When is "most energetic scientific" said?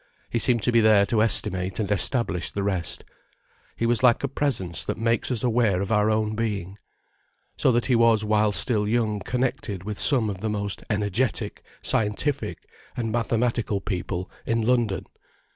10.49-12.65